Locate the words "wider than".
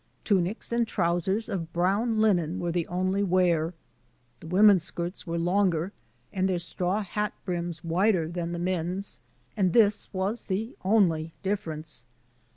7.83-8.51